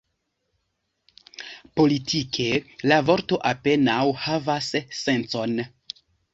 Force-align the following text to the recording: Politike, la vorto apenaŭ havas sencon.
Politike, 1.81 2.49
la 2.93 2.99
vorto 3.11 3.41
apenaŭ 3.53 4.01
havas 4.25 4.73
sencon. 5.05 5.59